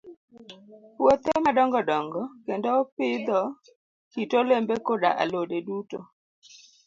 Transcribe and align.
Puothe 0.95 1.31
madongo 1.45 1.79
dongo, 1.89 2.21
kendo 2.45 2.67
opidho 2.81 3.39
kit 4.11 4.31
olembe 4.39 4.75
koda 4.87 5.09
alode 5.21 5.57
duto. 5.67 5.99